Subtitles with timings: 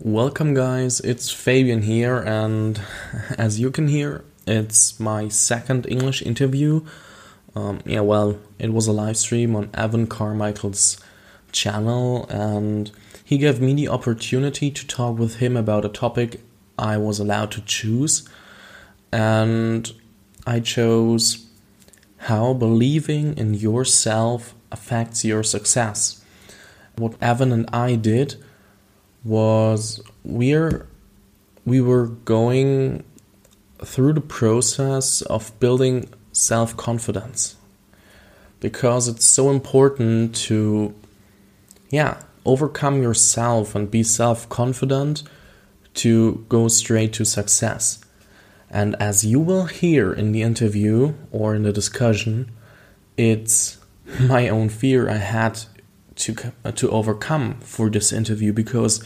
[0.00, 0.98] Welcome, guys.
[1.00, 2.80] It's Fabian here, and
[3.38, 6.84] as you can hear, it's my second English interview.
[7.54, 11.00] Um, yeah, well, it was a live stream on Evan Carmichael's
[11.52, 12.90] channel, and
[13.24, 16.40] he gave me the opportunity to talk with him about a topic
[16.76, 18.28] I was allowed to choose.
[19.12, 19.92] And
[20.44, 21.46] I chose
[22.16, 26.24] how believing in yourself affects your success.
[26.96, 28.43] What Evan and I did
[29.24, 30.86] was we're
[31.64, 33.02] we were going
[33.82, 37.56] through the process of building self-confidence
[38.60, 40.94] because it's so important to
[41.90, 45.22] yeah overcome yourself and be self-confident
[45.94, 48.00] to go straight to success.
[48.68, 52.50] And as you will hear in the interview or in the discussion
[53.16, 53.78] it's
[54.20, 55.64] my own fear i had
[56.16, 59.02] to uh, to overcome for this interview because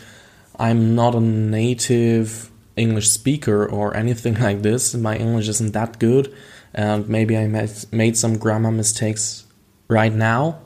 [0.59, 4.95] I'm not a native English speaker or anything like this.
[4.95, 6.35] My English isn't that good,
[6.75, 7.47] and maybe I
[7.93, 9.47] made some grammar mistakes
[9.89, 10.61] right now.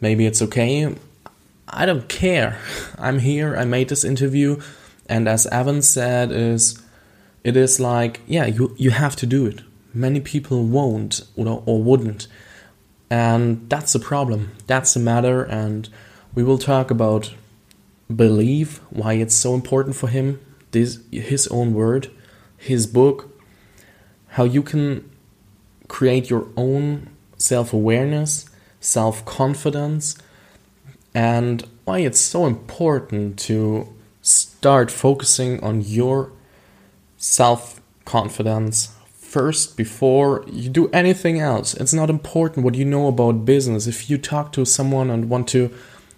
[0.00, 0.94] Maybe it's okay.
[1.68, 2.58] I don't care.
[2.98, 3.56] I'm here.
[3.56, 4.60] I made this interview,
[5.08, 6.82] and as Evan said, is
[7.44, 9.62] it is like yeah, you you have to do it.
[9.94, 12.26] Many people won't or, or wouldn't.
[13.12, 14.52] And that's the problem.
[14.66, 15.42] That's the matter.
[15.42, 15.86] And
[16.34, 17.34] we will talk about
[18.08, 22.10] belief, why it's so important for him, this his own word,
[22.56, 23.38] his book,
[24.28, 25.10] how you can
[25.88, 28.46] create your own self-awareness,
[28.80, 30.16] self-confidence,
[31.14, 36.32] and why it's so important to start focusing on your
[37.18, 38.88] self-confidence
[39.32, 41.72] first before you do anything else.
[41.74, 43.86] It's not important what you know about business.
[43.86, 45.70] If you talk to someone and want to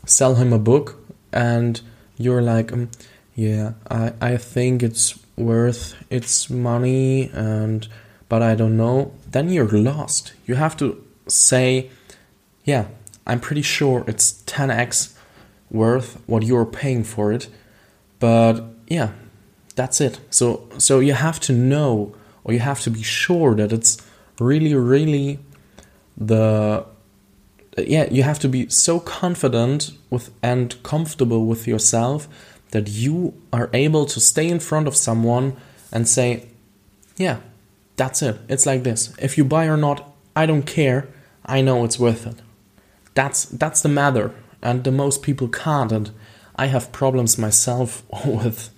[0.05, 0.97] sell him a book
[1.33, 1.81] and
[2.17, 2.91] you're like, um,
[3.37, 7.87] yeah, I, I think it's worth its money and
[8.29, 10.33] but I don't know, then you're lost.
[10.47, 11.91] You have to say,
[12.65, 12.87] yeah,
[13.29, 15.17] I'm pretty sure it's 10x
[15.71, 17.49] worth what you're paying for it.
[18.19, 19.13] But yeah,
[19.77, 20.19] that's it.
[20.31, 23.97] So so you have to know or you have to be sure that it's
[24.39, 25.39] really, really
[26.17, 26.87] the
[27.77, 32.29] yeah, you have to be so confident with and comfortable with yourself
[32.71, 35.57] that you are able to stay in front of someone
[35.91, 36.47] and say,
[37.17, 37.39] Yeah,
[37.97, 38.39] that's it.
[38.49, 39.15] It's like this.
[39.19, 41.09] If you buy or not, I don't care.
[41.45, 42.37] I know it's worth it.
[43.15, 44.33] That's that's the matter.
[44.63, 46.11] And the most people can't and
[46.57, 48.71] I have problems myself with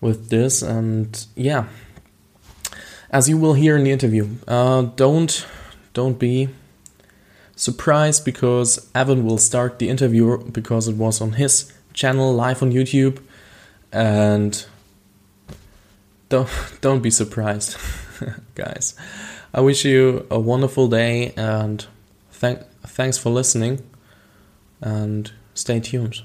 [0.00, 1.66] with this and yeah
[3.10, 4.28] as you will hear in the interview.
[4.46, 5.46] Uh, don't
[5.92, 6.48] don't be
[7.56, 12.72] surprised because Evan will start the interview because it was on his channel live on
[12.72, 13.20] YouTube,
[13.92, 14.64] and
[16.28, 16.48] don't
[16.80, 17.76] don't be surprised,
[18.54, 18.94] guys.
[19.52, 21.84] I wish you a wonderful day and
[22.30, 23.82] thank thanks for listening
[24.80, 26.22] and stay tuned.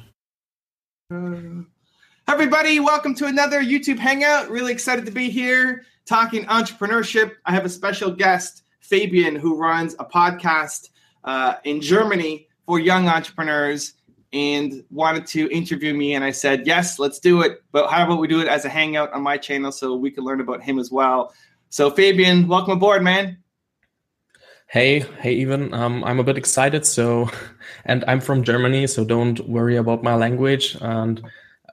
[2.28, 4.51] everybody, welcome to another YouTube Hangout.
[4.51, 7.34] Really excited to be here talking entrepreneurship.
[7.46, 10.90] I have a special guest, Fabian, who runs a podcast
[11.24, 13.94] uh, in Germany for young entrepreneurs
[14.34, 16.14] and wanted to interview me.
[16.14, 17.64] And I said, yes, let's do it.
[17.72, 20.24] But how about we do it as a hangout on my channel so we can
[20.24, 21.34] learn about him as well?
[21.70, 23.38] So, Fabian, welcome aboard, man.
[24.68, 26.86] Hey, hey, Evan um, I'm a bit excited.
[26.86, 27.30] So,
[27.86, 31.24] and I'm from Germany, so don't worry about my language and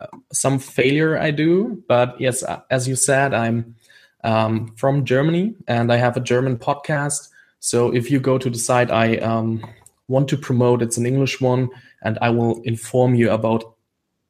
[0.01, 1.83] uh, some failure I do.
[1.89, 3.75] But yes, as you said, I'm
[4.25, 7.29] um, from Germany, and I have a German podcast.
[7.61, 9.65] So if you go to the site I um,
[10.09, 11.71] want to promote, it's an English one,
[12.03, 13.75] and I will inform you about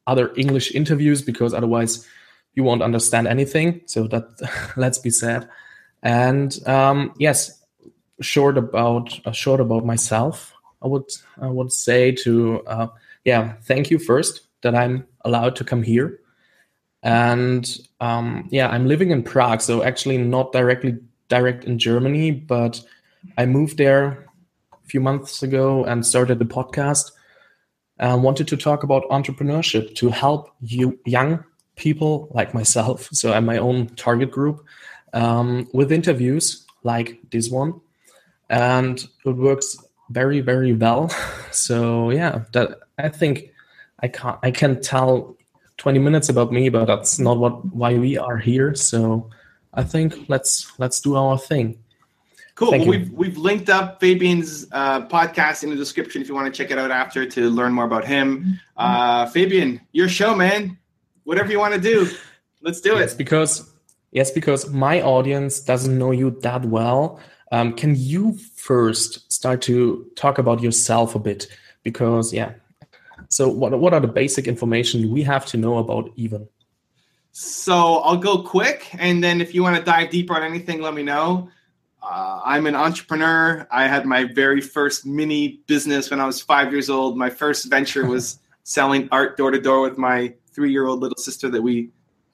[0.05, 2.07] other English interviews because otherwise
[2.55, 3.81] you won't understand anything.
[3.85, 5.49] So that let's be said.
[6.01, 7.63] And um, yes,
[8.21, 10.53] short about uh, short about myself.
[10.81, 11.09] I would
[11.41, 12.87] I would say to uh,
[13.23, 16.19] yeah, thank you first that I'm allowed to come here
[17.03, 20.97] and um, yeah, I'm living in Prague, so actually not directly
[21.27, 22.81] direct in Germany, but
[23.37, 24.25] I moved there
[24.71, 27.11] a few months ago and started the podcast.
[27.99, 31.43] And wanted to talk about entrepreneurship to help you young
[31.75, 33.07] people like myself.
[33.13, 34.65] So I'm my own target group
[35.13, 37.79] um, with interviews like this one,
[38.49, 39.77] and it works
[40.09, 41.11] very very well.
[41.51, 43.51] So yeah, that I think
[43.99, 45.37] I can I can tell
[45.83, 48.73] 20 minutes about me, but that's not what why we are here.
[48.73, 49.29] So
[49.73, 51.77] I think let's let's do our thing.
[52.55, 52.71] Cool.
[52.71, 56.57] Well, we've we've linked up Fabian's uh, podcast in the description if you want to
[56.57, 58.61] check it out after to learn more about him.
[58.77, 60.77] Uh, Fabian, your show, man.
[61.25, 62.09] whatever you want to do.
[62.61, 63.17] Let's do yes, it.
[63.17, 63.69] Because
[64.13, 67.19] yes, because my audience doesn't know you that well.
[67.51, 71.47] Um, can you first start to talk about yourself a bit?
[71.83, 72.53] Because yeah,
[73.29, 76.47] so what what are the basic information we have to know about Evan?
[77.31, 80.93] So I'll go quick, and then if you want to dive deeper on anything, let
[80.93, 81.49] me know.
[82.01, 83.65] Uh, I'm an entrepreneur.
[83.71, 87.17] I had my very first mini business when I was five years old.
[87.17, 91.17] My first venture was selling art door to door with my three year old little
[91.17, 91.89] sister that we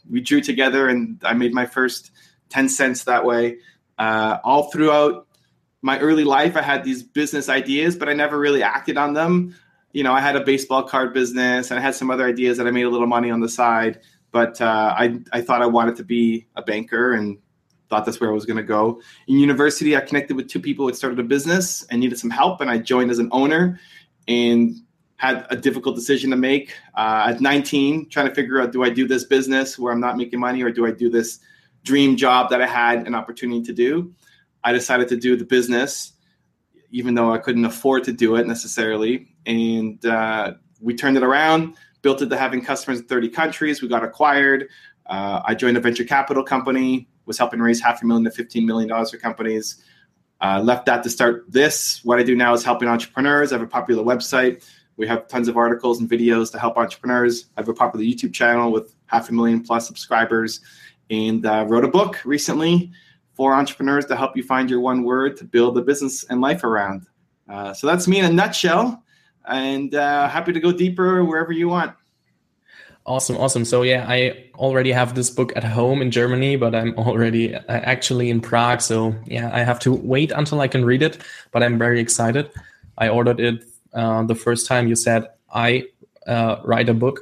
[0.10, 2.12] we drew together, and I made my first
[2.50, 3.60] ten cents that way.
[3.98, 5.28] Uh, all throughout
[5.82, 9.56] my early life, I had these business ideas, but I never really acted on them.
[9.92, 12.68] You know, I had a baseball card business, and I had some other ideas that
[12.68, 14.00] I made a little money on the side
[14.32, 17.38] but uh, I, I thought I wanted to be a banker and
[17.90, 19.02] thought that's where I was going to go.
[19.28, 22.30] In university, I connected with two people who had started a business and needed some
[22.30, 23.80] help, and I joined as an owner
[24.28, 24.76] and
[25.18, 28.90] had a difficult decision to make uh, at 19, trying to figure out do I
[28.90, 31.40] do this business where I'm not making money or do I do this
[31.84, 34.14] dream job that I had an opportunity to do?
[34.64, 36.14] I decided to do the business,
[36.92, 39.29] even though I couldn't afford to do it necessarily.
[39.50, 43.82] And uh, we turned it around built it to having customers in 30 countries.
[43.82, 44.70] We got acquired.
[45.06, 48.66] Uh, I joined a venture capital company, was helping raise half a million to 15
[48.66, 49.84] million dollars for companies.
[50.42, 52.04] Uh, left that to start this.
[52.06, 53.52] What I do now is helping entrepreneurs.
[53.52, 54.66] I have a popular website.
[54.96, 57.48] We have tons of articles and videos to help entrepreneurs.
[57.58, 60.62] I have a popular YouTube channel with half a million plus subscribers,
[61.10, 62.92] and uh, wrote a book recently
[63.34, 66.64] for entrepreneurs to help you find your one word to build a business and life
[66.64, 67.08] around.
[67.50, 69.04] Uh, so that's me in a nutshell
[69.50, 71.94] and uh, happy to go deeper wherever you want.
[73.06, 73.66] Awesome, awesome.
[73.66, 77.62] So yeah, I already have this book at home in Germany, but I'm already uh,
[77.68, 78.82] actually in Prague.
[78.82, 81.18] So yeah, I have to wait until I can read it.
[81.52, 82.52] But I'm very excited.
[82.98, 83.64] I ordered it
[83.94, 85.88] uh, the first time you said I
[86.28, 87.22] uh, write a book.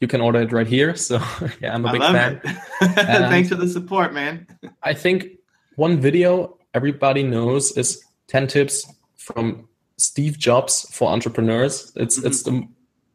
[0.00, 0.96] You can order it right here.
[1.08, 1.20] So
[1.60, 2.40] yeah, I'm a big fan.
[2.80, 4.46] Thanks for the support, man.
[4.82, 5.38] I think
[5.76, 9.67] one video everybody knows is 10 tips from
[9.98, 11.92] Steve Jobs for entrepreneurs.
[11.96, 12.26] It's mm-hmm.
[12.26, 12.68] it's the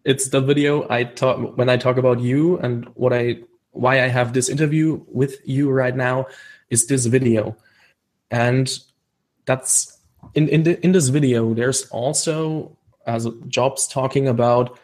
[0.05, 3.37] it's the video I talk when I talk about you and what I
[3.71, 6.27] why I have this interview with you right now
[6.69, 7.55] is this video,
[8.29, 8.77] and
[9.45, 9.97] that's
[10.35, 11.53] in in the, in this video.
[11.53, 12.77] There's also
[13.07, 14.77] as Jobs talking about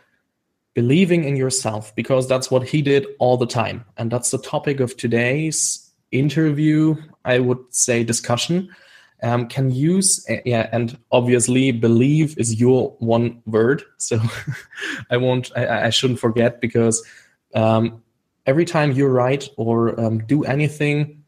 [0.73, 4.79] believing in yourself because that's what he did all the time, and that's the topic
[4.79, 6.95] of today's interview.
[7.25, 8.69] I would say discussion
[9.23, 13.83] um, can use uh, yeah and obviously believe is your one word.
[13.97, 14.19] So
[15.09, 17.05] i won't I, I, shouldn't forget because
[17.53, 18.01] um,
[18.45, 21.19] every time you write or um, do anything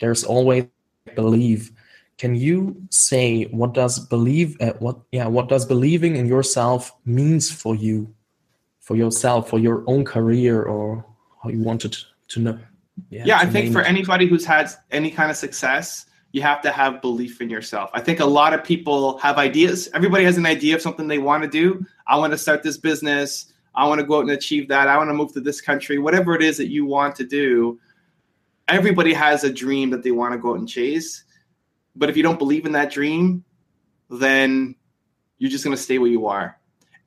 [0.00, 0.66] there's always
[1.14, 1.72] believe.
[2.18, 7.50] Can you say what does believe uh, what yeah what does believing in yourself means
[7.50, 8.12] for you
[8.80, 11.04] for yourself for your own career or
[11.42, 11.96] how you wanted
[12.28, 12.58] to know?
[13.10, 13.86] Yeah, yeah i think for it.
[13.86, 16.06] anybody who's had any kind of success
[16.38, 17.90] you have to have belief in yourself.
[17.92, 19.88] I think a lot of people have ideas.
[19.92, 21.84] Everybody has an idea of something they want to do.
[22.06, 23.52] I want to start this business.
[23.74, 24.86] I want to go out and achieve that.
[24.86, 25.98] I want to move to this country.
[25.98, 27.80] Whatever it is that you want to do,
[28.68, 31.24] everybody has a dream that they want to go out and chase.
[31.96, 33.44] But if you don't believe in that dream,
[34.08, 34.76] then
[35.38, 36.56] you're just going to stay where you are.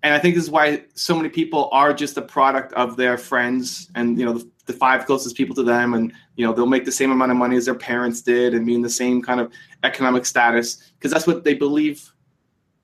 [0.03, 3.17] And I think this is why so many people are just a product of their
[3.17, 6.65] friends and you know the, the five closest people to them and you know they'll
[6.65, 9.21] make the same amount of money as their parents did and be in the same
[9.21, 9.51] kind of
[9.83, 12.11] economic status because that's what they believe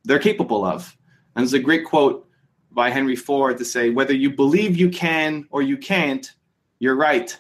[0.04, 0.96] they're capable of.
[1.36, 2.28] And there's a great quote
[2.72, 6.34] by henry ford to say whether you believe you can or you can't
[6.80, 7.40] you're right.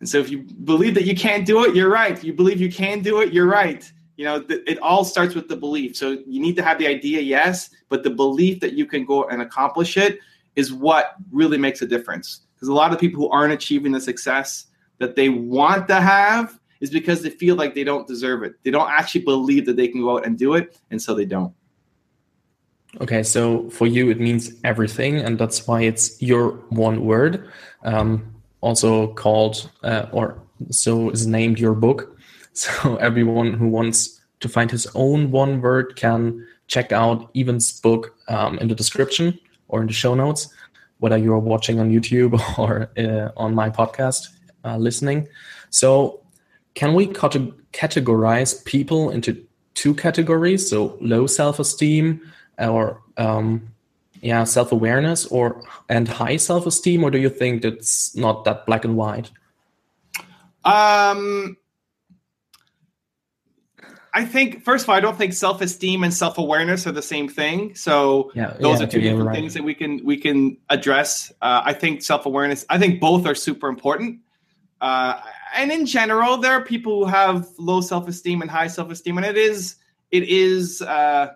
[0.00, 2.12] And so if you believe that you can't do it you're right.
[2.12, 3.90] If you believe you can do it you're right.
[4.16, 5.96] You know it all starts with the belief.
[5.96, 9.24] So you need to have the idea yes but the belief that you can go
[9.24, 10.18] and accomplish it
[10.56, 14.00] is what really makes a difference because a lot of people who aren't achieving the
[14.00, 14.66] success
[14.98, 18.54] that they want to have is because they feel like they don't deserve it.
[18.62, 21.26] They don't actually believe that they can go out and do it, and so they
[21.26, 21.52] don't.
[23.02, 27.50] Okay, so for you, it means everything, and that's why it's your one word,
[27.82, 30.40] um, also called uh, or
[30.70, 32.10] so is named your book.
[32.56, 38.14] So everyone who wants to find his own one word can check out Evan's book
[38.28, 40.54] um, in the description or in the show notes
[40.98, 44.28] whether you're watching on YouTube or uh, on my podcast
[44.64, 45.28] uh, listening.
[45.70, 46.20] So,
[46.74, 50.68] can we categorize people into two categories?
[50.68, 52.20] So, low self-esteem
[52.58, 53.74] or um,
[54.24, 58.96] yeah, self-awareness, or and high self-esteem, or do you think it's not that black and
[58.96, 59.30] white?
[60.64, 61.58] Um,
[64.16, 67.74] I think first of all, I don't think self-esteem and self-awareness are the same thing.
[67.74, 69.34] So yeah, those yeah, are two different right.
[69.34, 71.32] things that we can we can address.
[71.42, 72.64] Uh, I think self-awareness.
[72.70, 74.20] I think both are super important.
[74.80, 75.20] Uh,
[75.56, 79.36] and in general, there are people who have low self-esteem and high self-esteem, and it
[79.36, 79.76] is
[80.12, 81.32] it is uh,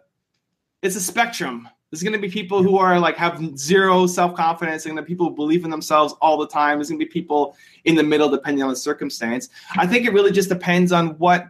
[0.82, 1.68] it's a spectrum.
[1.90, 5.30] There's going to be people who are like have zero self confidence, and the people
[5.30, 6.78] who believe in themselves all the time.
[6.78, 9.48] There's going to be people in the middle, depending on the circumstance.
[9.76, 11.48] I think it really just depends on what,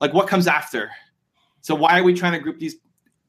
[0.00, 0.90] like, what comes after.
[1.60, 2.76] So why are we trying to group these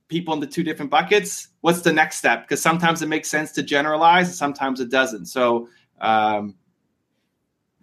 [0.08, 1.48] people into two different buckets?
[1.62, 2.44] What's the next step?
[2.44, 5.26] Because sometimes it makes sense to generalize, and sometimes it doesn't.
[5.26, 6.56] So um,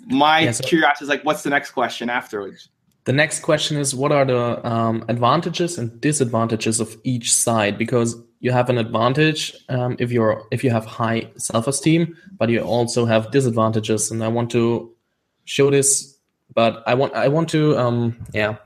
[0.06, 2.68] my yeah, so- curiosity is like, what's the next question afterwards?
[3.04, 7.78] The next question is what are the um, advantages and disadvantages of each side?
[7.78, 12.60] Because you have an advantage um, if you're if you have high self-esteem, but you
[12.60, 14.10] also have disadvantages.
[14.10, 14.94] And I want to
[15.46, 16.18] show this,
[16.52, 18.56] but I want I want to um, yeah,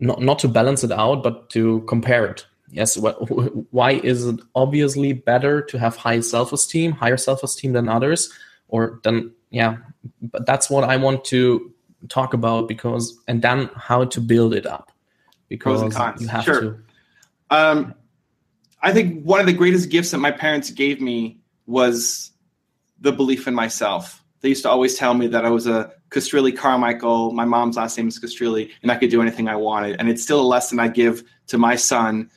[0.00, 2.46] not not to balance it out, but to compare it.
[2.70, 8.30] Yes, why is it obviously better to have high self-esteem, higher self-esteem than others,
[8.68, 9.78] or then yeah?
[10.20, 11.72] But that's what I want to
[12.08, 14.92] talk about because and then how to build it up
[15.48, 15.82] because
[16.20, 16.60] you have sure.
[16.60, 16.78] to
[17.50, 17.94] um,
[18.82, 22.30] i think one of the greatest gifts that my parents gave me was
[23.00, 26.56] the belief in myself they used to always tell me that i was a Castrilli
[26.56, 27.32] Carmichael.
[27.32, 29.96] My mom's last name is Castrilli, and I could do anything I wanted.
[29.98, 32.30] And it's still a lesson I give to my son.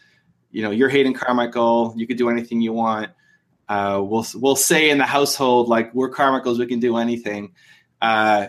[0.52, 1.94] You know, you're Hayden Carmichael.
[1.96, 3.12] You could do anything you want.
[3.70, 6.60] Uh, we'll we'll say in the household like we're Carmichaels.
[6.60, 7.54] We can do anything.
[8.02, 8.48] Uh,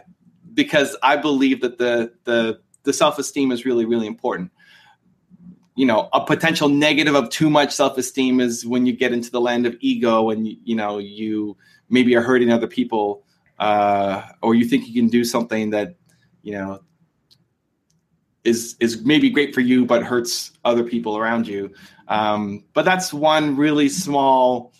[0.52, 4.50] because I believe that the the the self esteem is really really important.
[5.76, 9.30] You know, a potential negative of too much self esteem is when you get into
[9.30, 11.56] the land of ego and you, you know you
[11.88, 13.22] maybe are hurting other people,
[13.62, 15.94] uh, or you think you can do something that
[16.42, 16.80] you know
[18.44, 21.72] is is maybe great for you but hurts other people around you.
[22.08, 24.72] Um, but that's one really small,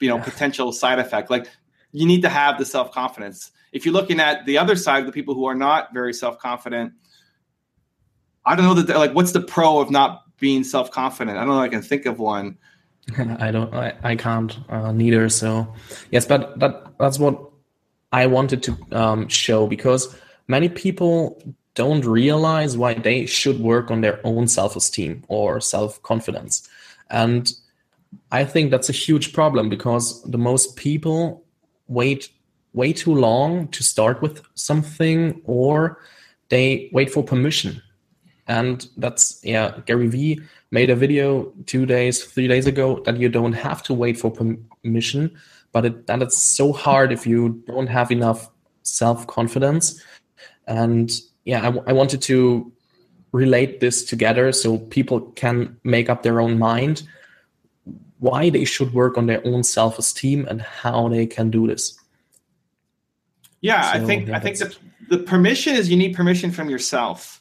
[0.00, 1.30] you know, potential side effect.
[1.30, 1.46] Like
[1.92, 5.12] you need to have the self confidence if you're looking at the other side, the
[5.12, 6.92] people who are not very self confident,
[8.44, 11.36] I don't know that like what's the pro of not being self confident?
[11.36, 11.60] I don't know.
[11.60, 12.58] I can think of one.
[13.18, 13.72] I don't.
[13.74, 15.28] I, I can't uh, neither.
[15.28, 15.72] So
[16.10, 17.50] yes, but that that's what
[18.12, 21.42] I wanted to um, show because many people
[21.74, 26.68] don't realize why they should work on their own self esteem or self confidence,
[27.10, 27.52] and
[28.32, 31.44] I think that's a huge problem because the most people
[31.88, 32.30] wait
[32.72, 35.98] way too long to start with something or
[36.48, 37.82] they wait for permission.
[38.46, 43.28] And that's yeah gary vee made a video two days three days ago that you
[43.28, 45.36] don't have to wait for permission
[45.72, 48.50] but it, that it's so hard if you don't have enough
[48.82, 50.02] self-confidence
[50.66, 52.72] and yeah I, I wanted to
[53.32, 57.02] relate this together so people can make up their own mind
[58.20, 61.98] why they should work on their own self-esteem and how they can do this
[63.60, 64.76] yeah, so, I think yeah, I think the
[65.08, 67.37] the permission is you need permission from yourself.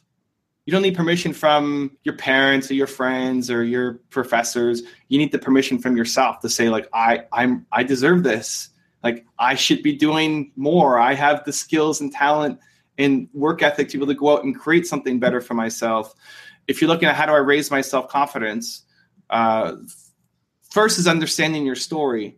[0.67, 4.83] You don't need permission from your parents or your friends or your professors.
[5.07, 8.69] You need the permission from yourself to say like I I'm I deserve this.
[9.01, 10.99] Like I should be doing more.
[10.99, 12.59] I have the skills and talent
[12.97, 16.13] and work ethic to be able to go out and create something better for myself.
[16.67, 18.83] If you're looking at how do I raise my self confidence,
[19.29, 19.77] uh,
[20.69, 22.35] first is understanding your story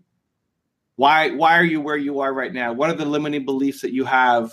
[0.98, 3.94] why why are you where you are right now what are the limiting beliefs that
[3.94, 4.52] you have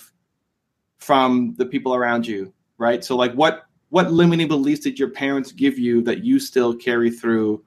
[0.99, 3.05] from the people around you right?
[3.05, 7.11] So like what what limiting beliefs did your parents give you that you still carry
[7.11, 7.65] through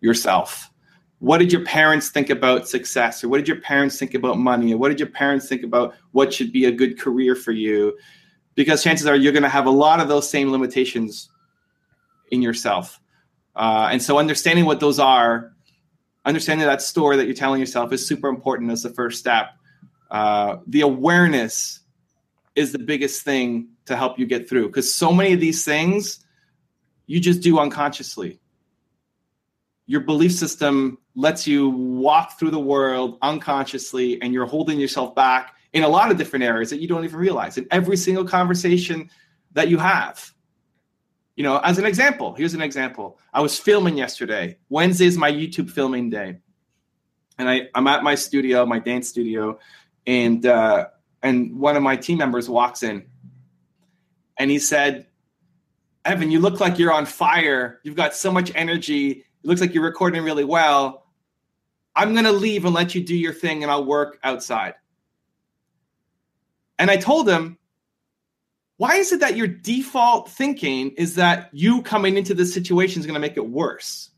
[0.00, 0.70] yourself?
[1.18, 4.72] What did your parents think about success or what did your parents think about money
[4.72, 7.98] or what did your parents think about what should be a good career for you?
[8.54, 11.28] Because chances are you're going to have a lot of those same limitations
[12.30, 13.00] in yourself.
[13.56, 15.52] Uh, and so understanding what those are
[16.28, 19.52] understanding that story that you're telling yourself is super important as the first step.
[20.10, 21.80] Uh, the awareness
[22.54, 26.24] is the biggest thing to help you get through because so many of these things
[27.06, 28.38] you just do unconsciously.
[29.86, 35.54] Your belief system lets you walk through the world unconsciously, and you're holding yourself back
[35.72, 37.56] in a lot of different areas that you don't even realize.
[37.58, 39.10] In every single conversation
[39.52, 40.32] that you have,
[41.34, 43.18] you know, as an example, here's an example.
[43.32, 44.58] I was filming yesterday.
[44.68, 46.40] Wednesday is my YouTube filming day,
[47.38, 49.58] and I, I'm at my studio, my dance studio,
[50.06, 50.88] and uh,
[51.22, 53.06] and one of my team members walks in,
[54.38, 55.06] and he said,
[56.04, 57.80] "Evan, you look like you're on fire.
[57.82, 59.10] You've got so much energy.
[59.10, 61.06] It looks like you're recording really well.
[61.96, 64.74] I'm gonna leave and let you do your thing, and I'll work outside."
[66.78, 67.58] And I told him,
[68.78, 73.06] why is it that your default thinking is that you coming into this situation is
[73.06, 74.10] going to make it worse?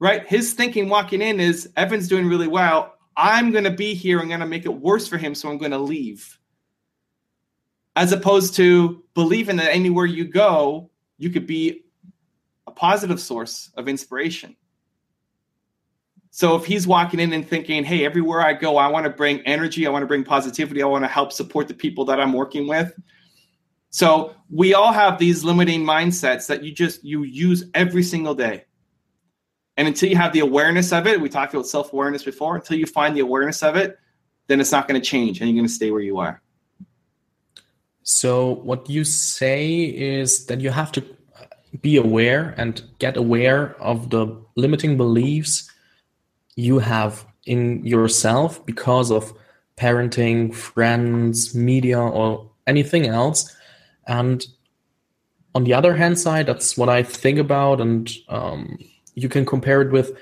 [0.00, 0.26] Right?
[0.26, 2.94] His thinking walking in is Evan's doing really well.
[3.16, 5.58] I'm going to be here and going to make it worse for him, so I'm
[5.58, 6.38] going to leave.
[7.96, 11.84] As opposed to believing that anywhere you go, you could be
[12.66, 14.56] a positive source of inspiration.
[16.30, 19.38] So if he's walking in and thinking, hey, everywhere I go, I want to bring
[19.42, 22.32] energy, I want to bring positivity, I want to help support the people that I'm
[22.32, 22.92] working with.
[23.90, 28.64] So we all have these limiting mindsets that you just you use every single day.
[29.76, 32.86] And until you have the awareness of it, we talked about self-awareness before, until you
[32.86, 33.96] find the awareness of it,
[34.48, 36.42] then it's not going to change and you're going to stay where you are.
[38.04, 41.04] So what you say is that you have to
[41.80, 45.70] be aware and get aware of the limiting beliefs
[46.54, 49.32] you have in yourself because of
[49.76, 53.54] parenting, friends, media, or anything else.
[54.06, 54.46] And
[55.54, 58.78] on the other hand side, that's what I think about, and um,
[59.14, 60.16] you can compare it with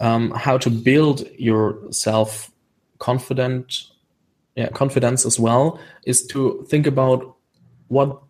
[0.00, 2.50] um, how to build your self
[2.98, 3.84] confident
[4.56, 7.36] yeah, confidence as well is to think about
[7.88, 8.20] what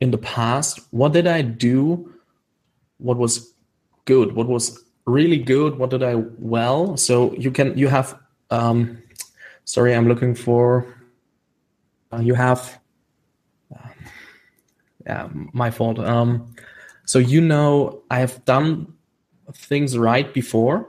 [0.00, 2.12] in the past what did i do?
[2.98, 3.54] What was
[4.04, 4.34] good?
[4.34, 5.78] What was really good?
[5.78, 6.96] What did i well?
[6.96, 8.18] So you can you have
[8.50, 9.02] um
[9.64, 10.86] sorry i'm looking for
[12.12, 12.80] uh, you have
[13.74, 13.88] uh,
[15.06, 15.98] yeah my fault.
[15.98, 16.54] Um
[17.08, 18.92] so you know i have done
[19.54, 20.86] things right before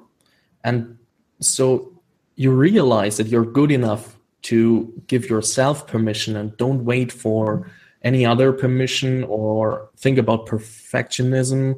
[0.66, 0.98] and
[1.40, 1.94] so
[2.36, 7.70] you realize that you're good enough to give yourself permission and don't wait for
[8.04, 11.78] any other permission or think about perfectionism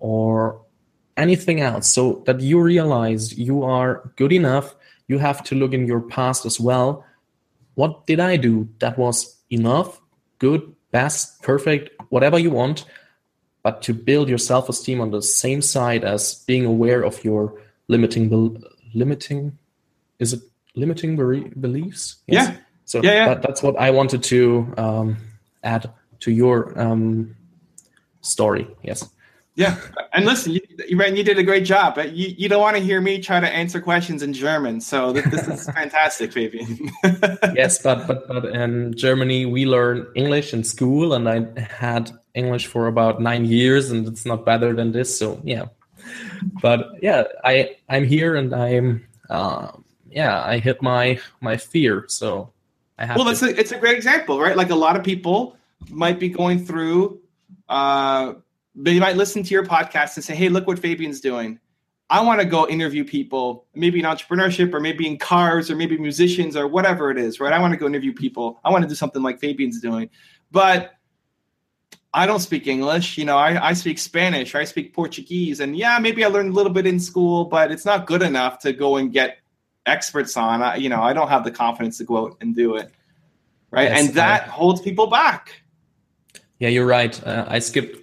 [0.00, 0.60] or
[1.16, 1.88] anything else.
[1.88, 4.74] So that you realize you are good enough
[5.10, 7.04] you have to look in your past as well.
[7.74, 10.00] What did i do that was enough
[10.38, 10.62] good
[10.92, 12.84] best perfect whatever you want
[13.62, 17.42] but to build your self-esteem on the same side as being aware of your
[17.88, 18.26] limiting
[18.94, 19.58] limiting
[20.18, 20.42] is it
[20.74, 21.16] limiting
[21.60, 22.48] beliefs yes?
[22.48, 23.28] yeah so yeah, yeah.
[23.28, 25.16] That, that's what i wanted to um,
[25.62, 25.90] add
[26.20, 27.36] to your um,
[28.20, 29.08] story yes
[29.60, 29.76] yeah,
[30.14, 31.94] and listen, you, you did a great job.
[31.94, 35.12] But you, you don't want to hear me try to answer questions in German, so
[35.12, 36.90] this, this is fantastic, Fabian.
[37.54, 42.68] yes, but but but in Germany we learn English in school, and I had English
[42.68, 45.18] for about nine years, and it's not better than this.
[45.18, 45.66] So yeah,
[46.62, 49.72] but yeah, I I'm here, and I'm uh,
[50.10, 52.52] yeah, I hit my my fear, so
[52.98, 53.16] I have.
[53.16, 54.56] Well, to- it's a it's a great example, right?
[54.56, 55.56] Like a lot of people
[55.88, 57.20] might be going through.
[57.68, 58.34] Uh,
[58.74, 61.58] they might listen to your podcast and say, "Hey, look what Fabian's doing."
[62.10, 65.96] I want to go interview people, maybe in entrepreneurship or maybe in cars or maybe
[65.96, 67.52] musicians or whatever it is, right?
[67.52, 68.58] I want to go interview people.
[68.64, 70.10] I want to do something like Fabian's doing.
[70.50, 70.94] But
[72.12, 73.16] I don't speak English.
[73.16, 75.60] You know, I, I speak Spanish, I speak Portuguese.
[75.60, 78.58] And yeah, maybe I learned a little bit in school, but it's not good enough
[78.60, 79.38] to go and get
[79.90, 80.62] experts on.
[80.62, 82.90] I, you know, I don't have the confidence to go out and do it.
[83.70, 83.90] Right.
[83.90, 85.62] Yes, and that holds people back.
[86.58, 87.22] Yeah, you're right.
[87.26, 87.96] Uh, I skipped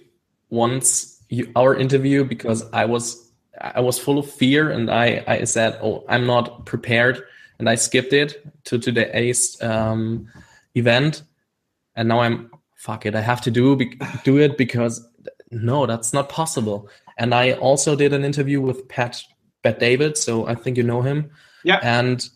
[0.50, 5.44] once you, our interview because I was I was full of fear and I I
[5.44, 7.22] said oh I'm not prepared
[7.58, 10.28] and I skipped it to today's um,
[10.74, 11.22] event
[11.96, 15.06] and now I'm fuck it I have to do be, do it because
[15.50, 19.22] no that's not possible and I also did an interview with Pat
[19.62, 21.30] Bet David so I think you know him
[21.64, 22.28] yeah and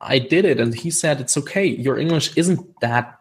[0.00, 3.20] I did it and he said it's okay your English isn't that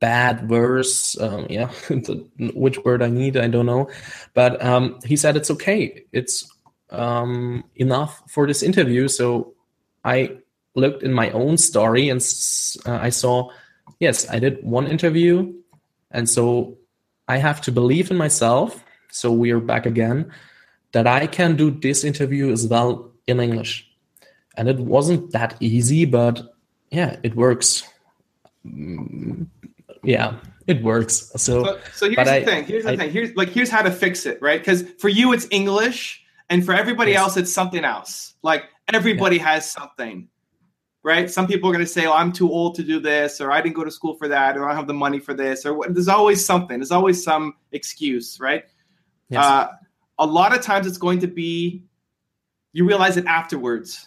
[0.00, 1.18] bad verse.
[1.20, 1.70] Um, yeah,
[2.54, 3.90] which word I need, I don't know.
[4.34, 6.04] But um, he said it's okay.
[6.12, 6.48] It's
[6.90, 9.08] um, enough for this interview.
[9.08, 9.54] So
[10.04, 10.38] I
[10.74, 12.20] looked in my own story and
[12.86, 13.50] uh, I saw,
[13.98, 15.52] yes, I did one interview.
[16.10, 16.78] And so
[17.26, 18.82] I have to believe in myself.
[19.10, 20.32] So we are back again
[20.92, 23.88] that I can do this interview as well in English.
[24.56, 26.54] And it wasn't that easy, but
[26.90, 27.84] yeah, it works
[30.02, 30.36] yeah,
[30.66, 31.30] it works.
[31.36, 32.64] So, so, so here's the I, thing.
[32.64, 33.10] Here's the I, thing.
[33.10, 34.60] Here's like here's how to fix it, right?
[34.60, 37.20] Because for you it's English, and for everybody yes.
[37.20, 38.34] else it's something else.
[38.42, 39.54] Like everybody yeah.
[39.54, 40.28] has something,
[41.02, 41.30] right?
[41.30, 43.60] Some people are going to say, "Oh, I'm too old to do this," or "I
[43.60, 45.86] didn't go to school for that," or "I don't have the money for this," or
[45.88, 46.78] there's always something.
[46.78, 48.64] There's always some excuse, right?
[49.28, 49.44] Yes.
[49.44, 49.68] Uh,
[50.20, 51.84] a lot of times it's going to be
[52.78, 54.06] you realize it afterwards,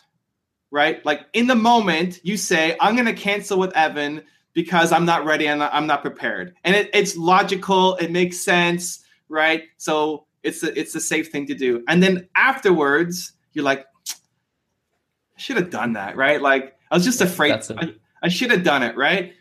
[0.72, 1.06] right?
[1.06, 5.24] Like in the moment, you say, "I'm going to cancel with Evan." because I'm not
[5.24, 6.54] ready and I'm not prepared.
[6.66, 9.64] And it, it's logical, it makes sense, right?
[9.78, 11.86] So it's a, it's a safe thing to do.
[11.88, 16.42] And then afterwards, you're like, I should have done that, right?
[16.42, 17.54] Like I was just afraid.
[17.54, 19.34] I, I should have done it, right?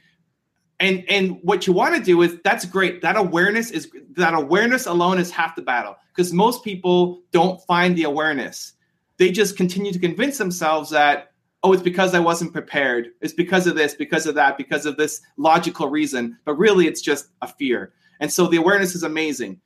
[0.80, 4.86] and and what you want to do is that's great that awareness is that awareness
[4.86, 8.72] alone is half the battle because most people don't find the awareness
[9.20, 13.10] they just continue to convince themselves that oh it's because i wasn't prepared.
[13.20, 16.38] It's because of this because of that because of this logical reason.
[16.46, 17.92] But really it's just a fear.
[18.20, 19.60] And so the awareness is amazing.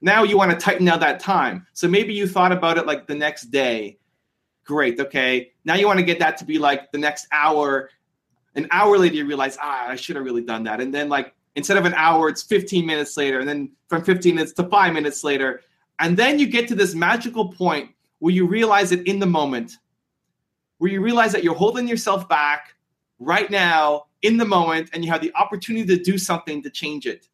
[0.00, 1.66] Now you want to tighten down that time.
[1.72, 3.98] So maybe you thought about it like the next day.
[4.64, 5.50] Great okay.
[5.64, 7.90] Now you want to get that to be like the next hour.
[8.54, 10.80] An hour later you realize ah i should have really done that.
[10.80, 13.40] And then like instead of an hour it's 15 minutes later.
[13.40, 15.62] And then from 15 minutes to five minutes later.
[15.98, 17.90] And then you get to this magical point
[18.20, 19.78] where you realize it in the moment
[20.78, 22.74] where you realize that you're holding yourself back
[23.18, 27.06] right now in the moment and you have the opportunity to do something to change
[27.06, 27.28] it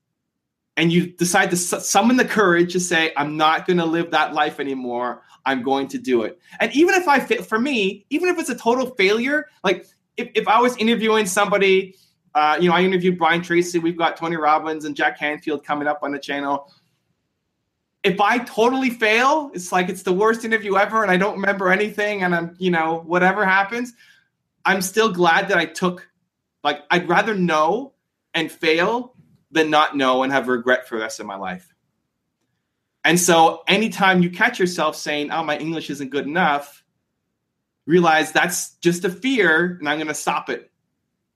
[0.77, 4.35] and you decide to summon the courage to say i'm not going to live that
[4.35, 8.39] life anymore i'm going to do it and even if i for me even if
[8.39, 11.95] it's a total failure like if, if I was interviewing somebody,
[12.35, 13.79] uh, you know, I interviewed Brian Tracy.
[13.79, 16.73] We've got Tony Robbins and Jack Canfield coming up on the channel.
[18.07, 21.73] If I totally fail, it's like it's the worst interview ever, and I don't remember
[21.73, 23.95] anything, and I'm, you know, whatever happens,
[24.65, 26.09] I'm still glad that I took.
[26.63, 27.95] Like, I'd rather know
[28.33, 29.17] and fail
[29.51, 31.75] than not know and have regret for the rest of my life.
[33.03, 36.85] And so, anytime you catch yourself saying, "Oh, my English isn't good enough,"
[37.87, 40.71] realize that's just a fear and I'm going to stop it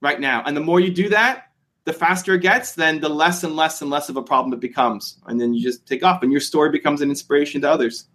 [0.00, 0.44] right now.
[0.46, 1.49] And the more you do that,
[1.90, 4.60] the faster it gets, then the less and less and less of a problem it
[4.60, 5.18] becomes.
[5.26, 8.06] And then you just take off and your story becomes an inspiration to others.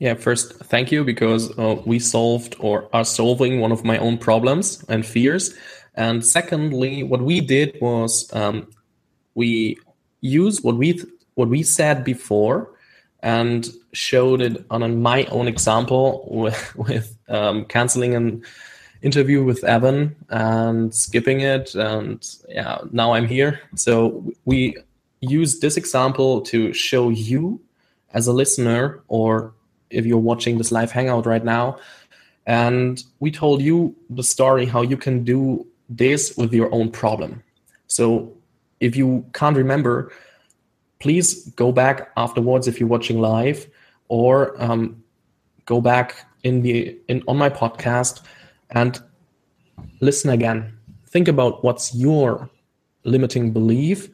[0.00, 4.18] Yeah, first, thank you because uh, we solved or are solving one of my own
[4.18, 5.54] problems and fears.
[5.94, 8.68] And secondly, what we did was um,
[9.34, 9.78] we
[10.20, 11.00] used what we
[11.34, 12.72] what we said before
[13.22, 18.42] and showed it on my own example with, with um, canceling an
[19.02, 21.74] interview with Evan and skipping it.
[21.74, 23.60] And yeah, now I'm here.
[23.74, 24.76] So we
[25.20, 27.60] use this example to show you
[28.12, 29.52] as a listener, or
[29.90, 31.78] if you're watching this live hangout right now,
[32.46, 37.42] and we told you the story how you can do this with your own problem.
[37.86, 38.32] So
[38.80, 40.12] if you can't remember,
[40.98, 43.68] please go back afterwards if you're watching live
[44.08, 45.02] or um,
[45.66, 48.22] go back in the in on my podcast
[48.72, 49.00] and
[50.00, 50.76] listen again.
[51.06, 52.48] Think about what's your
[53.04, 54.10] limiting belief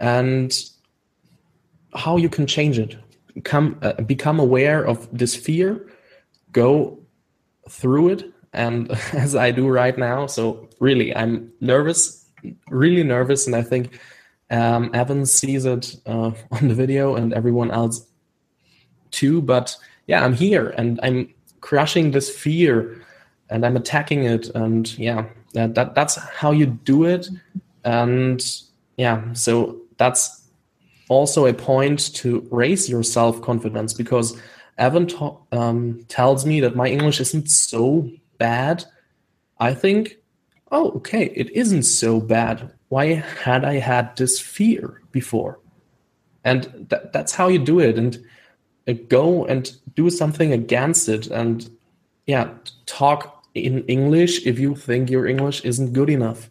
[0.00, 0.52] and
[1.94, 2.96] how you can change it.
[3.44, 5.88] Come uh, become aware of this fear.
[6.52, 6.98] Go
[7.68, 8.32] through it.
[8.52, 12.26] And as i do right now so really i'm nervous
[12.70, 13.46] really nervous.
[13.46, 14.00] And i think
[14.50, 18.06] um, Evan sees it uh, on the video and everyone else
[19.10, 19.42] too.
[19.42, 23.04] But yeah, I'm here and I'm crushing this fear
[23.50, 24.48] and I'm attacking it.
[24.54, 27.28] And yeah, that, that that's how you do it.
[27.84, 28.44] And
[28.96, 30.42] yeah, so that's
[31.08, 34.40] also a point to raise your self confidence because
[34.78, 35.08] Evan
[35.52, 38.84] um, tells me that my English isn't so bad.
[39.58, 40.16] I think,
[40.70, 45.58] oh, okay, it isn't so bad why had I had this fear before?
[46.44, 47.98] And th- that's how you do it.
[47.98, 48.24] And
[48.86, 51.26] uh, go and do something against it.
[51.26, 51.68] And
[52.26, 52.50] yeah,
[52.86, 56.50] talk in English if you think your English isn't good enough.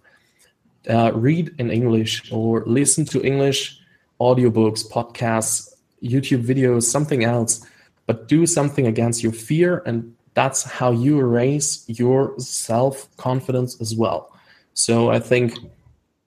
[0.89, 3.79] Uh, read in English or listen to English
[4.19, 7.65] audiobooks, podcasts, YouTube videos, something else.
[8.05, 9.81] But do something against your fear.
[9.85, 14.31] And that's how you raise your self confidence as well.
[14.73, 15.57] So I think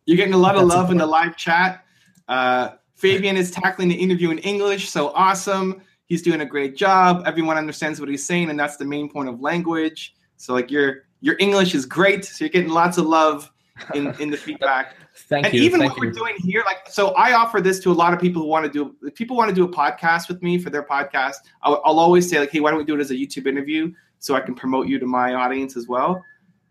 [0.06, 1.84] you're getting a lot of love in the live chat.
[2.26, 5.82] Uh, Fabian is tackling the interview in English, so awesome.
[6.06, 7.22] He's doing a great job.
[7.26, 10.14] Everyone understands what he's saying, and that's the main point of language.
[10.38, 12.24] So like your your English is great.
[12.24, 13.52] So you're getting lots of love
[13.94, 14.96] in in the feedback.
[15.14, 15.66] Thank and you.
[15.66, 16.08] Evan Thank what you.
[16.08, 18.64] we're doing here, like so, I offer this to a lot of people who want
[18.64, 18.96] to do.
[19.02, 22.30] If people want to do a podcast with me for their podcast, I'll, I'll always
[22.30, 24.54] say like, "Hey, why don't we do it as a YouTube interview so I can
[24.54, 26.24] promote you to my audience as well?"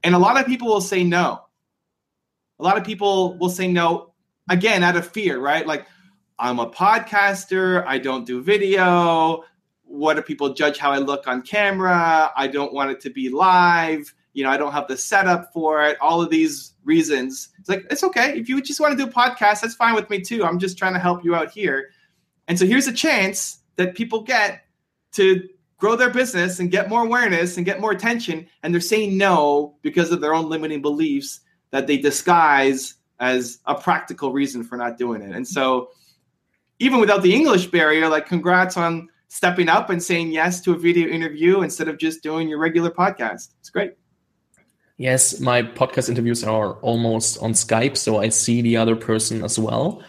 [0.04, 1.42] And a lot of people will say no
[2.60, 4.14] a lot of people will say no
[4.50, 5.66] again out of fear, right?
[5.66, 5.86] Like,
[6.40, 9.44] I'm a podcaster, I don't do video.
[9.88, 12.32] What do people judge how I look on camera?
[12.36, 14.14] I don't want it to be live.
[14.34, 15.98] You know, I don't have the setup for it.
[16.02, 17.50] All of these reasons.
[17.60, 18.38] It's like, it's okay.
[18.38, 20.44] If you just want to do a podcast, that's fine with me too.
[20.44, 21.90] I'm just trying to help you out here.
[22.48, 24.62] And so here's a chance that people get
[25.14, 25.48] to
[25.78, 28.48] grow their business and get more awareness and get more attention.
[28.64, 33.76] And they're saying no because of their own limiting beliefs that they disguise as a
[33.76, 35.36] practical reason for not doing it.
[35.36, 35.90] And so,
[36.80, 40.78] even without the English barrier, like, congrats on stepping up and saying yes to a
[40.78, 43.50] video interview instead of just doing your regular podcast.
[43.60, 43.94] It's great.
[44.98, 49.60] Yes, my podcast interviews are almost on Skype, so I see the other person as
[49.60, 50.02] well.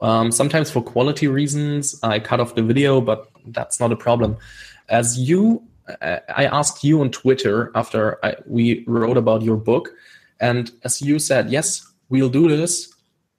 [0.00, 4.36] Um, sometimes for quality reasons, I cut off the video, but that's not a problem.
[4.88, 5.64] As you,
[6.00, 9.90] I asked you on Twitter after I, we wrote about your book,
[10.38, 12.94] and as you said, yes, we'll do this,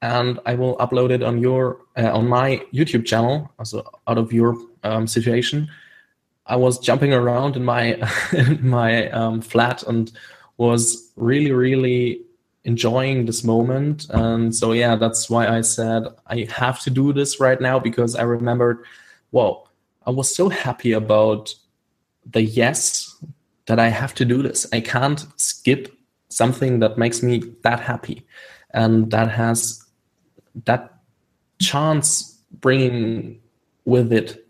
[0.07, 4.31] and I will upload it on your uh, on my YouTube channel, also out of
[4.31, 5.69] your um, situation.
[6.45, 7.83] I was jumping around in my
[8.33, 10.11] in my um, flat and
[10.57, 12.21] was really, really
[12.63, 14.07] enjoying this moment.
[14.09, 18.15] And so, yeah, that's why I said I have to do this right now because
[18.15, 18.83] I remembered,
[19.31, 19.67] whoa,
[20.05, 21.53] I was so happy about
[22.25, 23.15] the yes
[23.67, 24.65] that I have to do this.
[24.73, 25.93] I can't skip
[26.29, 28.25] something that makes me that happy
[28.71, 29.86] and that has
[30.65, 30.93] that
[31.59, 33.39] chance bringing
[33.85, 34.47] with it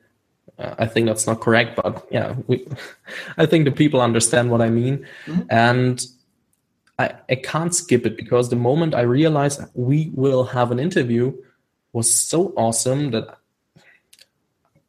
[0.59, 2.67] uh, I think that's not correct, but yeah, we,
[3.37, 5.41] I think the people understand what I mean, mm-hmm.
[5.49, 6.03] and
[6.97, 11.33] I, I can't skip it because the moment I realized we will have an interview
[11.93, 13.37] was so awesome that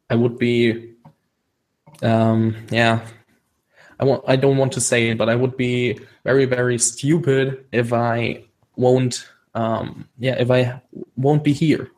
[0.09, 0.95] I would be,
[2.01, 3.05] um, yeah,
[3.99, 7.65] I want I don't want to say it, but I would be very very stupid
[7.71, 10.81] if I won't, um, yeah, if I
[11.15, 11.91] won't be here,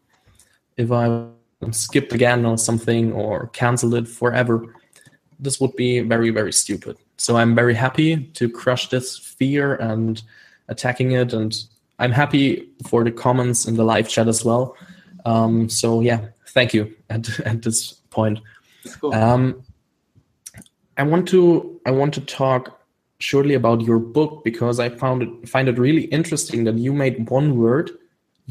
[0.77, 1.27] if I
[1.69, 4.73] skipped again or something or canceled it forever.
[5.39, 6.97] This would be very, very stupid.
[7.17, 10.21] So I'm very happy to crush this fear and
[10.67, 11.33] attacking it.
[11.33, 11.55] And
[11.99, 14.75] I'm happy for the comments in the live chat as well.
[15.25, 18.39] Um, so yeah, thank you at, at this point.
[18.99, 19.13] Cool.
[19.13, 19.63] Um,
[20.97, 22.80] I want to I want to talk
[23.21, 27.29] shortly about your book because I found it find it really interesting that you made
[27.29, 27.91] one word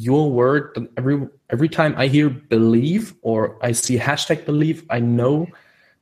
[0.00, 5.00] your word that every every time I hear believe or I see hashtag believe, I
[5.00, 5.46] know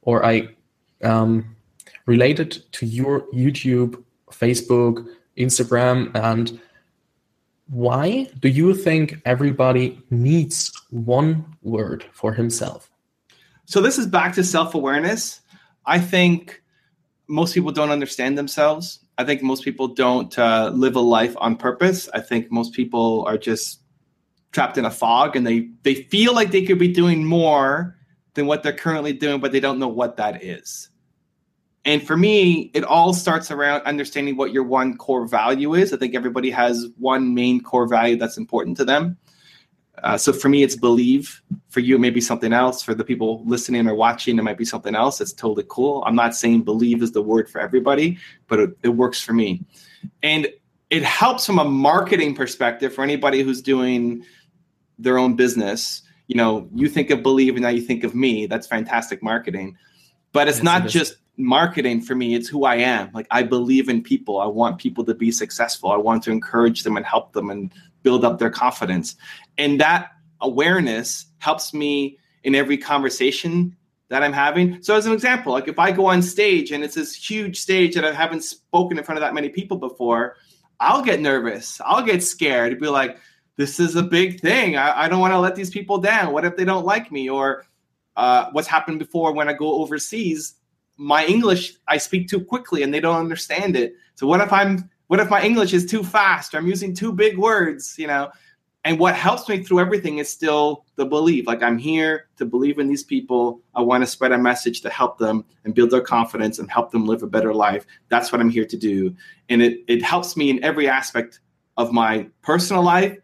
[0.02, 0.48] or I
[1.02, 1.56] um,
[2.06, 6.60] to your YouTube, Facebook, Instagram, and
[7.66, 12.90] why do you think everybody needs one word for himself?
[13.66, 15.40] So this is back to self-awareness.
[15.84, 16.62] I think
[17.28, 19.00] most people don't understand themselves.
[19.18, 22.08] I think most people don't uh, live a life on purpose.
[22.14, 23.80] I think most people are just
[24.52, 27.96] trapped in a fog and they they feel like they could be doing more
[28.34, 30.88] than what they're currently doing but they don't know what that is
[31.84, 35.96] and for me it all starts around understanding what your one core value is i
[35.96, 39.18] think everybody has one main core value that's important to them
[40.02, 41.42] uh, so for me it's believe.
[41.68, 42.82] For you it may be something else.
[42.82, 45.20] For the people listening or watching it might be something else.
[45.20, 46.02] It's totally cool.
[46.06, 49.62] I'm not saying believe is the word for everybody but it, it works for me.
[50.22, 50.48] And
[50.90, 54.24] it helps from a marketing perspective for anybody who's doing
[54.98, 56.02] their own business.
[56.26, 58.46] You know you think of believe and now you think of me.
[58.46, 59.76] That's fantastic marketing.
[60.32, 62.34] But it's yes, not just marketing for me.
[62.34, 63.10] It's who i am.
[63.12, 64.40] Like i believe in people.
[64.40, 65.90] I want people to be successful.
[65.90, 67.72] I want to encourage them and help them and
[68.08, 69.16] build up their confidence
[69.56, 73.76] and that awareness helps me in every conversation
[74.08, 76.94] that i'm having so as an example like if i go on stage and it's
[76.94, 80.36] this huge stage that i haven't spoken in front of that many people before
[80.80, 83.18] i'll get nervous i'll get scared be like
[83.58, 84.76] this is a big thing.
[84.76, 86.32] I, I don't want to let these people down.
[86.32, 87.28] What if they don't like me?
[87.28, 87.66] Or
[88.16, 90.54] uh, what's happened before when I go overseas,
[90.96, 93.94] my English, I speak too quickly and they don't understand it.
[94.14, 97.12] So what if I'm, what if my English is too fast or I'm using too
[97.12, 98.30] big words, you know?
[98.84, 101.46] And what helps me through everything is still the belief.
[101.46, 103.60] Like I'm here to believe in these people.
[103.74, 106.90] I want to spread a message to help them and build their confidence and help
[106.92, 107.84] them live a better life.
[108.08, 109.14] That's what I'm here to do.
[109.48, 111.40] And it, it helps me in every aspect
[111.76, 113.18] of my personal life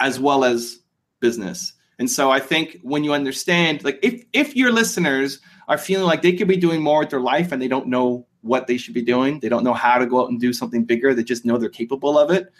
[0.00, 0.80] as well as
[1.20, 1.74] business.
[1.98, 6.22] And so I think when you understand, like if if your listeners are feeling like
[6.22, 8.94] they could be doing more with their life and they don't know what they should
[8.94, 11.44] be doing, they don't know how to go out and do something bigger, they just
[11.44, 12.52] know they're capable of it,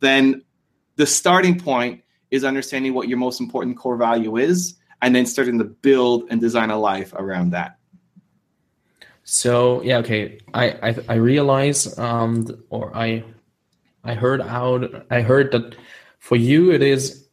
[0.00, 0.42] then
[0.96, 5.58] the starting point is understanding what your most important core value is and then starting
[5.58, 7.78] to build and design a life around that.
[9.24, 10.38] So yeah, okay.
[10.52, 13.24] I I, I realize um or I
[14.04, 15.76] I heard out I heard that
[16.18, 17.26] for you it is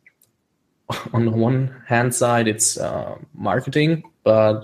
[1.14, 4.62] on the one hand side it's uh, marketing but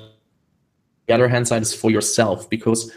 [1.08, 2.92] the other hand side is for yourself because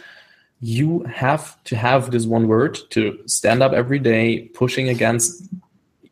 [0.61, 5.49] you have to have this one word to stand up every day pushing against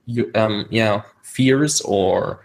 [0.06, 2.40] you um yeah fears or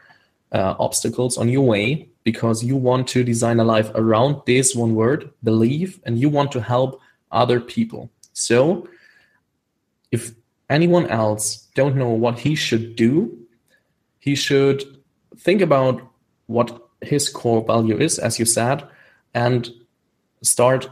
[0.51, 4.95] uh, obstacles on your way because you want to design a life around this one
[4.95, 8.09] word believe and you want to help other people.
[8.33, 8.87] So
[10.11, 10.31] if
[10.69, 13.37] anyone else don't know what he should do,
[14.19, 14.83] he should
[15.37, 16.01] think about
[16.47, 18.87] what his core value is, as you said,
[19.33, 19.69] and
[20.41, 20.89] start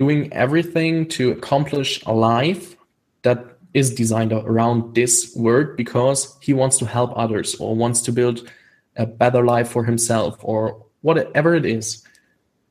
[0.00, 2.74] doing everything to accomplish a life
[3.20, 8.10] that is designed around this word because he wants to help others or wants to
[8.10, 8.50] build
[8.96, 12.02] a better life for himself or whatever it is.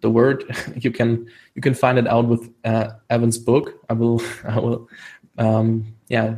[0.02, 0.44] The word
[0.76, 3.80] you can you can find it out with uh, evan's book.
[3.90, 4.90] I will i will
[5.38, 6.36] um, yeah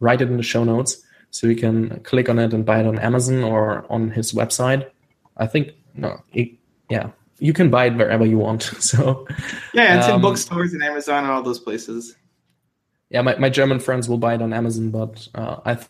[0.00, 2.86] write it in the show notes so you can click on it and buy it
[2.86, 4.90] on amazon or on his website.
[5.36, 6.50] I think no it,
[6.90, 9.26] yeah you can buy it wherever you want so
[9.72, 12.16] yeah it's um, in bookstores and amazon and all those places
[13.10, 15.88] yeah my, my german friends will buy it on amazon but uh, i th-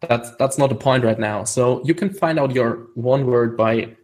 [0.00, 3.56] that's that's not the point right now so you can find out your one word
[3.56, 3.94] by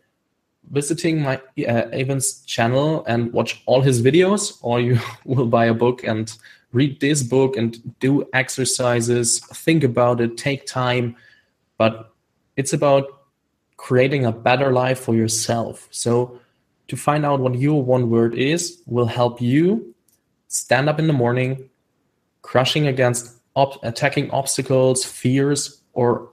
[0.70, 5.74] visiting my uh, Evan's channel and watch all his videos, or you will buy a
[5.74, 6.36] book and
[6.72, 11.16] read this book and do exercises, think about it, take time.
[11.78, 12.12] But
[12.56, 13.06] it's about
[13.76, 15.88] creating a better life for yourself.
[15.90, 16.40] So
[16.88, 19.94] to find out what your one word is will help you
[20.48, 21.68] stand up in the morning,
[22.42, 26.30] crushing against op- attacking obstacles, fears, or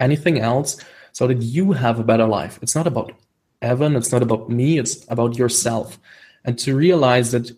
[0.00, 2.58] anything else so that you have a better life.
[2.62, 3.12] It's not about
[3.60, 5.98] Evan, it's not about me, it's about yourself.
[6.44, 7.50] And to realize that,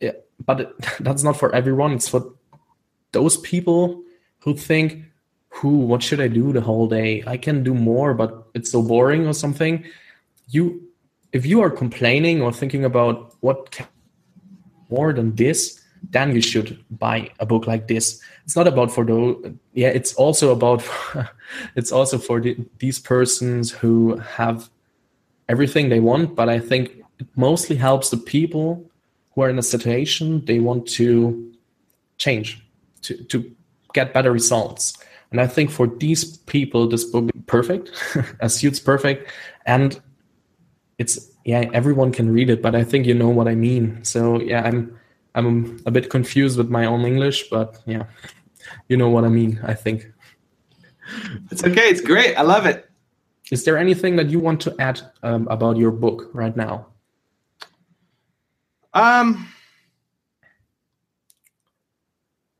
[0.00, 0.12] yeah,
[0.44, 0.68] but it,
[1.00, 2.32] that's not for everyone, it's for
[3.12, 4.02] those people
[4.40, 5.04] who think,
[5.48, 7.22] who, what should I do the whole day?
[7.26, 9.84] I can do more, but it's so boring or something.
[10.48, 10.85] You,
[11.36, 13.86] if you are complaining or thinking about what can
[14.88, 18.20] more than this, then you should buy a book like this.
[18.44, 20.82] It's not about for those, yeah, it's also about,
[21.76, 24.70] it's also for the, these persons who have
[25.48, 28.88] everything they want, but I think it mostly helps the people
[29.34, 31.52] who are in a situation they want to
[32.16, 32.64] change,
[33.02, 33.50] to, to
[33.92, 34.96] get better results.
[35.32, 37.90] And I think for these people, this book is perfect,
[38.40, 39.30] as suits perfect.
[39.66, 40.00] And
[40.98, 44.02] it's yeah, everyone can read it, but I think you know what I mean.
[44.04, 44.98] So yeah, I'm
[45.34, 48.04] I'm a bit confused with my own English, but yeah,
[48.88, 50.10] you know what I mean, I think.
[51.50, 52.34] It's okay, it's great.
[52.34, 52.90] I love it.
[53.52, 56.88] Is there anything that you want to add um, about your book right now?
[58.92, 59.46] Um,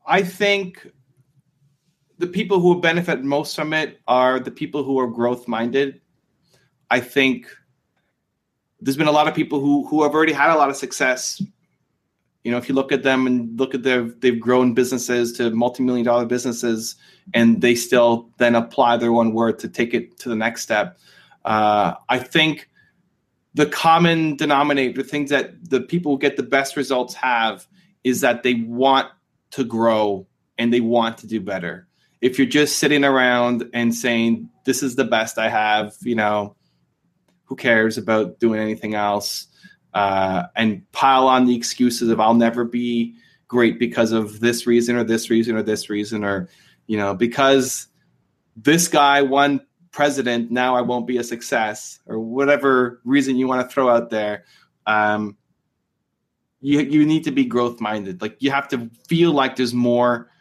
[0.05, 0.87] I think
[2.19, 5.99] the people who will benefit most from it are the people who are growth minded.
[6.89, 7.47] I think
[8.81, 11.41] there's been a lot of people who who have already had a lot of success.
[12.43, 15.49] You know, if you look at them and look at their they've grown businesses to
[15.51, 16.95] multi-million dollar businesses
[17.33, 20.97] and they still then apply their one word to take it to the next step.
[21.43, 22.69] Uh, I think
[23.53, 27.67] the common denominator, the things that the people who get the best results have,
[28.03, 29.07] is that they want
[29.51, 31.87] to grow and they want to do better.
[32.21, 36.55] If you're just sitting around and saying, This is the best I have, you know,
[37.47, 39.47] who cares about doing anything else?
[39.93, 43.15] Uh, and pile on the excuses of I'll never be
[43.47, 46.49] great because of this reason or this reason or this reason or
[46.87, 47.87] you know, because
[48.55, 53.67] this guy won president, now I won't be a success, or whatever reason you want
[53.67, 54.45] to throw out there.
[54.85, 55.37] Um,
[56.61, 58.21] you you need to be growth minded.
[58.21, 60.31] Like you have to feel like there's more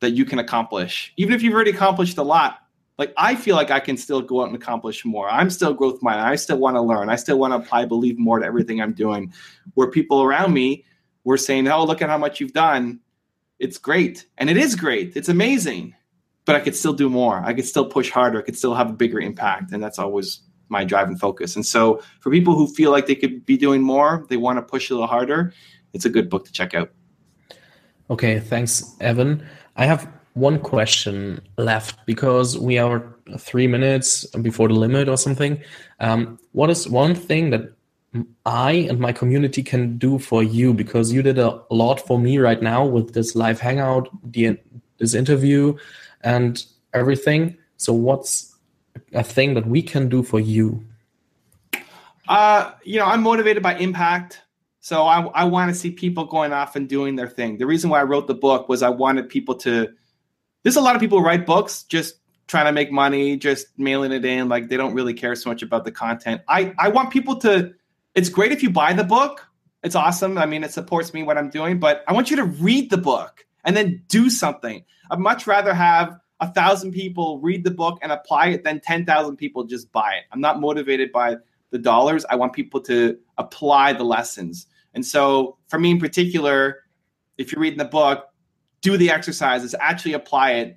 [0.00, 2.58] that you can accomplish, even if you've already accomplished a lot.
[2.98, 5.28] Like I feel like I can still go out and accomplish more.
[5.28, 6.24] I'm still growth minded.
[6.24, 7.10] I still want to learn.
[7.10, 9.32] I still want to apply, believe more to everything I'm doing.
[9.74, 10.84] Where people around me
[11.24, 13.00] were saying, "Oh, look at how much you've done,"
[13.58, 14.26] it's great.
[14.38, 15.16] And it is great.
[15.16, 15.94] It's amazing.
[16.44, 17.42] But i could still do more.
[17.42, 18.38] I could still push harder.
[18.38, 19.72] I could still have a bigger impact.
[19.72, 21.56] And that's always my drive and focus.
[21.56, 24.62] And so for people who feel like they could be doing more they want to
[24.62, 25.52] push a little harder
[25.92, 26.90] it's a good book to check out.
[28.10, 29.46] Okay thanks evan.
[29.76, 35.60] I have one question left because we are three minutes before the limit or something
[36.00, 37.72] um, what is one thing that
[38.46, 42.38] I and my community can do for you because you did a lot for me
[42.38, 44.58] right now with this live hangout, the,
[44.98, 45.76] this interview,
[46.20, 47.56] and everything.
[47.76, 48.54] So, what's
[49.12, 50.84] a thing that we can do for you?
[52.28, 54.40] Uh, you know, I'm motivated by impact.
[54.80, 57.56] So I, I want to see people going off and doing their thing.
[57.56, 59.92] The reason why I wrote the book was I wanted people to.
[60.64, 62.16] There's a lot of people write books just
[62.48, 64.48] trying to make money, just mailing it in.
[64.48, 66.42] Like they don't really care so much about the content.
[66.48, 67.72] I I want people to
[68.14, 69.46] it's great if you buy the book.
[69.82, 70.38] It's awesome.
[70.38, 72.96] I mean, it supports me what I'm doing, but I want you to read the
[72.96, 74.84] book and then do something.
[75.10, 79.36] I'd much rather have a thousand people read the book and apply it than 10,000
[79.36, 80.24] people just buy it.
[80.32, 81.36] I'm not motivated by
[81.70, 82.24] the dollars.
[82.30, 84.66] I want people to apply the lessons.
[84.94, 86.84] And so, for me in particular,
[87.36, 88.26] if you're reading the book,
[88.84, 90.76] do the exercises, actually apply it.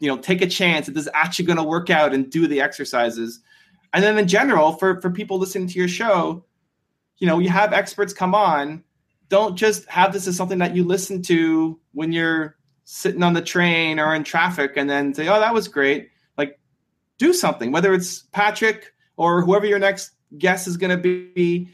[0.00, 2.46] You know, take a chance that this is actually going to work out and do
[2.46, 3.40] the exercises.
[3.92, 6.44] And then in general, for for people listening to your show,
[7.18, 8.84] you know, you have experts come on.
[9.28, 13.42] Don't just have this as something that you listen to when you're sitting on the
[13.42, 16.10] train or in traffic and then say, oh, that was great.
[16.36, 16.58] Like,
[17.18, 21.68] do something, whether it's Patrick or whoever your next guest is going to be.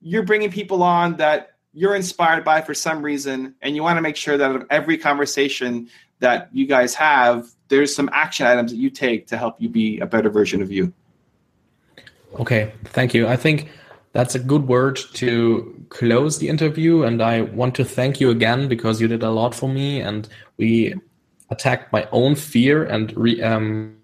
[0.00, 4.02] You're bringing people on that you're inspired by for some reason, and you want to
[4.02, 8.90] make sure that every conversation that you guys have, there's some action items that you
[8.90, 10.92] take to help you be a better version of you.
[12.38, 13.26] Okay, thank you.
[13.26, 13.70] I think
[14.12, 17.02] that's a good word to close the interview.
[17.02, 20.28] And I want to thank you again because you did a lot for me and
[20.56, 20.94] we
[21.50, 23.96] attacked my own fear and re, um,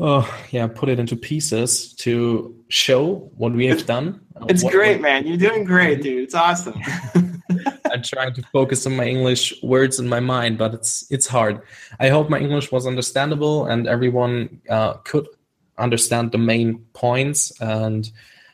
[0.00, 4.20] oh yeah, put it into pieces to show what we have done.
[4.48, 5.26] It's what, great, what, man.
[5.26, 6.24] You're doing great, dude.
[6.24, 6.80] It's awesome.
[7.92, 11.60] I'm trying to focus on my English words in my mind, but it's it's hard.
[12.00, 15.26] I hope my English was understandable and everyone uh, could
[15.78, 17.52] understand the main points.
[17.60, 18.10] And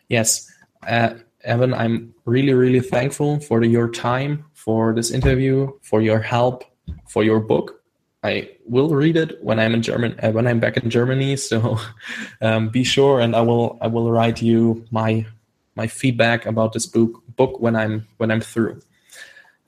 [0.08, 0.50] yes,
[0.86, 6.20] uh, Evan, I'm really really thankful for the, your time, for this interview, for your
[6.20, 6.64] help,
[7.08, 7.79] for your book.
[8.22, 11.36] I will read it when I'm in German uh, when I'm back in Germany.
[11.36, 11.78] So
[12.40, 15.26] um, be sure, and I will I will write you my
[15.74, 18.80] my feedback about this book book when I'm when I'm through.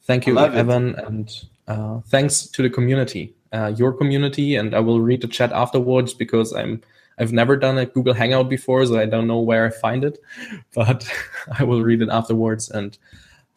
[0.02, 1.04] Thank you, Evan, it.
[1.06, 5.52] and uh, thanks to the community, uh, your community, and I will read the chat
[5.52, 6.82] afterwards because I'm
[7.18, 10.18] I've never done a Google Hangout before, so I don't know where I find it,
[10.74, 11.08] but
[11.58, 12.68] I will read it afterwards.
[12.68, 12.98] And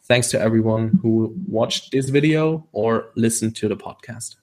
[0.04, 4.36] thanks to everyone who watched this video or listened to the podcast.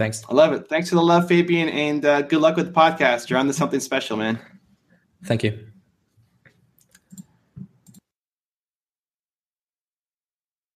[0.00, 0.24] Thanks.
[0.30, 0.66] I love it.
[0.66, 3.28] Thanks for the love, Fabian, and uh, good luck with the podcast.
[3.28, 4.38] You're on to something special, man.
[5.26, 5.69] Thank you.